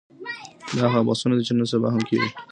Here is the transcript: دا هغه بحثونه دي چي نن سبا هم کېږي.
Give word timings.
دا 0.77 0.81
هغه 0.93 0.99
بحثونه 1.07 1.33
دي 1.37 1.43
چي 1.47 1.53
نن 1.53 1.65
سبا 1.73 1.87
هم 1.93 2.01
کېږي. 2.09 2.29